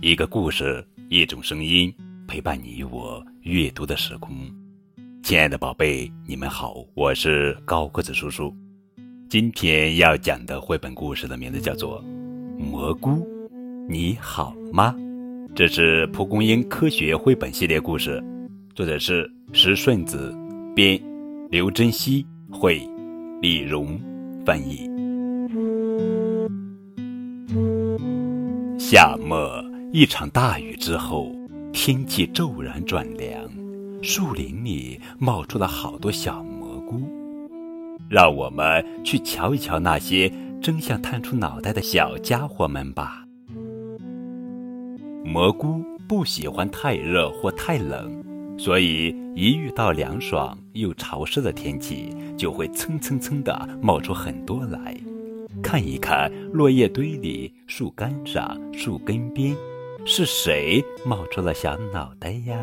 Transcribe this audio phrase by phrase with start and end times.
[0.00, 1.92] 一个故事，一种声音，
[2.28, 4.36] 陪伴你我阅读的时空。
[5.22, 8.54] 亲爱的宝贝，你们好，我是高个子叔叔。
[9.26, 12.02] 今天要讲的绘本故事的名字叫做
[12.58, 13.10] 《蘑菇》，
[13.88, 14.94] 你好吗？
[15.54, 18.22] 这是蒲公英科学绘本系列故事，
[18.74, 20.36] 作者是石顺子，
[20.74, 21.00] 编，
[21.50, 22.86] 刘珍熙绘，
[23.40, 23.98] 李荣
[24.44, 24.90] 翻译。
[28.78, 29.64] 夏末。
[29.96, 31.34] 一场大雨之后，
[31.72, 33.50] 天气骤然转凉，
[34.02, 37.00] 树林里冒出了好多小蘑菇。
[38.06, 43.24] 让我们去瞧一瞧那些争相探出脑袋的小家伙们吧。
[45.24, 48.22] 蘑菇不喜欢太热或太冷，
[48.58, 54.94] 所以一遇到凉爽又潮湿的天气，就会蹭蹭蹭地冒出很多来。
[55.62, 59.56] 看一看落叶堆里、树干上、树根边。
[60.08, 62.56] 是谁冒出了小脑袋呀？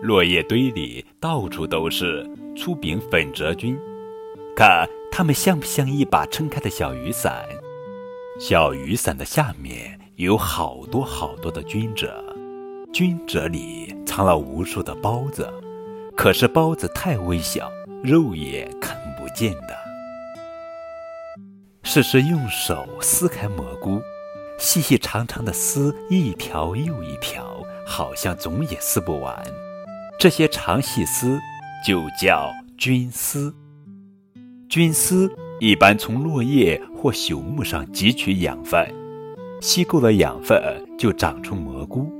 [0.00, 3.78] 落叶堆里到处都是粗柄粉折菌，
[4.56, 7.44] 看它们像不像一把撑开的小雨伞？
[8.40, 12.24] 小雨伞的下面有好多好多的菌褶，
[12.90, 15.46] 菌褶里藏了无数的孢子，
[16.16, 17.70] 可是孢子太微小，
[18.02, 19.76] 肉眼看不见的。
[21.82, 24.00] 试试用手撕开蘑菇。
[24.58, 29.44] 细细长长的丝，一条又一条，好像总也撕不完。
[30.18, 31.38] 这些长细丝
[31.86, 33.52] 就叫菌丝。
[34.68, 35.30] 菌丝
[35.60, 38.86] 一般从落叶或朽木上汲取养分，
[39.60, 40.58] 吸够了养分，
[40.96, 42.10] 就长出蘑菇。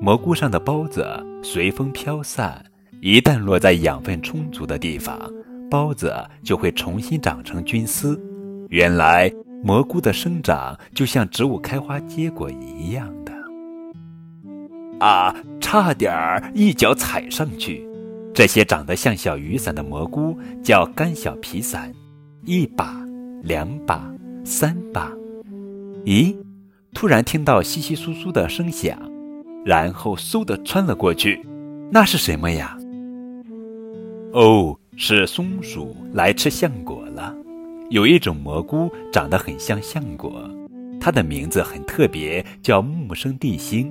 [0.00, 1.06] 蘑菇上的孢子
[1.42, 2.64] 随风飘散，
[3.00, 5.18] 一旦落在养分充足的地方，
[5.70, 8.20] 孢子就会重新长成菌丝。
[8.70, 9.32] 原来。
[9.64, 13.32] 蘑菇的生长就像植物开花结果一样的，
[14.98, 17.82] 啊，差点儿一脚踩上去。
[18.34, 21.90] 这些长得像小雨伞的蘑菇叫干小皮伞，
[22.44, 22.94] 一把、
[23.42, 24.06] 两把、
[24.44, 25.10] 三把。
[26.04, 26.36] 咦，
[26.92, 28.98] 突然听到窸窸窣窣的声响，
[29.64, 31.40] 然后嗖的穿了过去。
[31.90, 32.76] 那是什么呀？
[34.34, 37.34] 哦，是松鼠来吃橡果了。
[37.94, 40.50] 有一种蘑菇长得很像橡果，
[41.00, 43.88] 它的名字很特别，叫木生地星。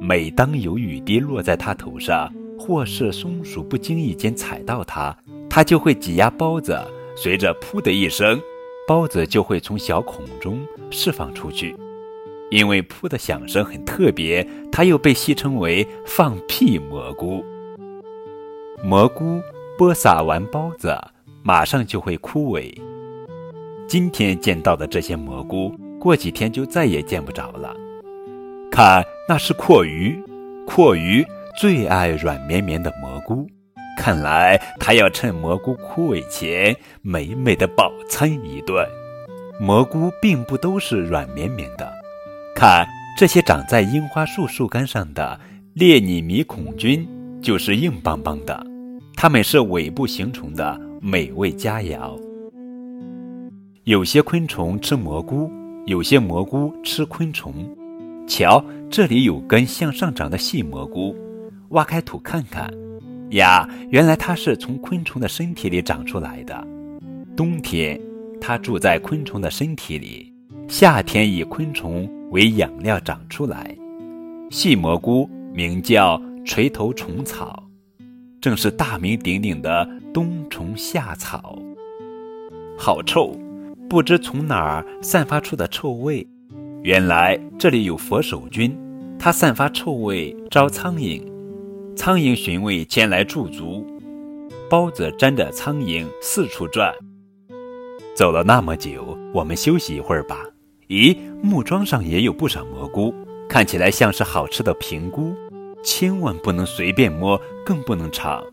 [0.00, 5.14] 每当有雨滴落在它头上，或是松鼠不经意间踩到它，
[5.46, 6.80] 它就会挤压孢子，
[7.18, 8.40] 随着“噗”的一声，
[8.88, 11.76] 孢子就会从小孔中释放出去。
[12.50, 17.44] 因为“噗”的响声很特别，它又被戏称为“放屁蘑菇”。
[18.82, 19.38] 蘑菇
[19.76, 20.96] 播撒完孢子，
[21.42, 22.74] 马上就会枯萎。
[23.88, 27.74] 今天见到的这些蘑菇，过几天就再也见不着了。
[28.70, 30.14] 看，那是阔鱼，
[30.66, 31.24] 阔鱼
[31.58, 33.48] 最爱软绵绵的蘑菇。
[33.96, 38.86] 看来它要趁蘑菇枯萎前，美美的饱餐一顿。
[39.58, 41.90] 蘑菇并不都是软绵绵的，
[42.54, 42.86] 看
[43.18, 45.40] 这些长在樱花树树干上的
[45.72, 47.08] 列拟米孔菌，
[47.40, 48.62] 就是硬邦邦的。
[49.16, 52.27] 它们是尾部形成的美味佳肴。
[53.88, 55.50] 有些昆虫吃蘑菇，
[55.86, 57.54] 有些蘑菇吃昆虫。
[58.26, 61.16] 瞧，这里有根向上长的细蘑菇，
[61.70, 62.70] 挖开土看看，
[63.30, 66.68] 呀，原来它是从昆虫的身体里长出来的。
[67.34, 67.98] 冬天，
[68.38, 70.30] 它住在昆虫的身体里；
[70.68, 73.74] 夏天，以昆虫为养料长出来。
[74.50, 77.66] 细蘑菇名叫垂头虫草，
[78.38, 81.58] 正是大名鼎鼎的冬虫夏草。
[82.76, 83.34] 好臭！
[83.88, 86.26] 不知从哪儿散发出的臭味，
[86.82, 88.76] 原来这里有佛手菌，
[89.18, 91.22] 它散发臭味招苍蝇，
[91.96, 93.86] 苍蝇寻味前来驻足，
[94.68, 96.92] 包子沾着苍蝇四处转。
[98.14, 100.44] 走了那么久，我们休息一会儿吧。
[100.88, 103.14] 咦，木桩上也有不少蘑菇，
[103.48, 105.32] 看起来像是好吃的平菇，
[105.82, 108.44] 千万不能随便摸，更不能尝，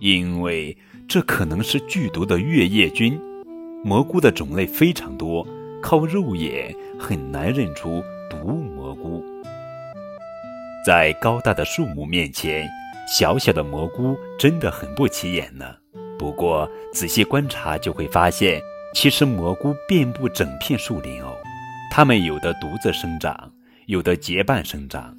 [0.00, 0.76] 因为
[1.06, 3.16] 这可能是剧毒的月夜菌。
[3.84, 5.46] 蘑菇的种类非常多，
[5.82, 9.24] 靠肉眼很难认出毒蘑菇。
[10.86, 12.68] 在高大的树木面前，
[13.08, 15.74] 小小的蘑菇真的很不起眼呢。
[16.18, 18.60] 不过仔细观察就会发现，
[18.94, 21.34] 其实蘑菇遍布整片树林哦。
[21.90, 23.50] 它们有的独自生长，
[23.86, 25.14] 有的结伴生长。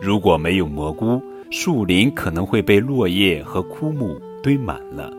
[0.00, 1.20] 如果没有蘑菇，
[1.50, 5.12] 树林可能会被落叶和枯木堆满了。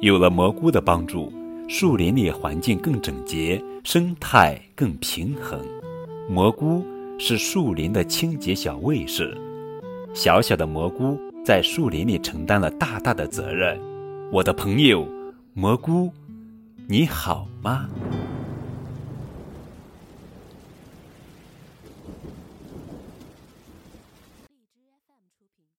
[0.00, 1.32] 有了蘑菇的帮助。
[1.70, 5.60] 树林里环境更整洁，生态更平衡。
[6.26, 6.82] 蘑菇
[7.18, 9.36] 是树林的清洁小卫士。
[10.14, 13.78] 小小的蘑菇在树林里承担了大大的责任。
[14.32, 15.06] 我的朋友，
[15.52, 16.10] 蘑菇，
[16.86, 17.86] 你好吗？